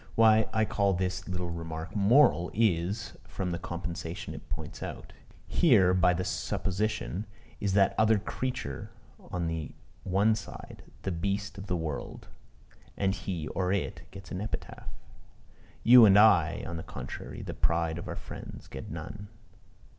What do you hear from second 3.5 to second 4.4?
the compensation